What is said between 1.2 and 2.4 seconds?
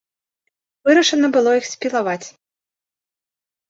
было іх спілаваць.